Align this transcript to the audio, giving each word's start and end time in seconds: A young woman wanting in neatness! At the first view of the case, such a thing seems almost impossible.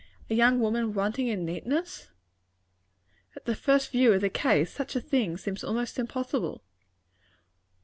A 0.31 0.33
young 0.33 0.59
woman 0.59 0.95
wanting 0.95 1.27
in 1.27 1.45
neatness! 1.45 2.09
At 3.35 3.45
the 3.45 3.53
first 3.53 3.91
view 3.91 4.11
of 4.13 4.21
the 4.21 4.31
case, 4.31 4.71
such 4.73 4.95
a 4.95 4.99
thing 4.99 5.37
seems 5.37 5.63
almost 5.63 5.99
impossible. 5.99 6.63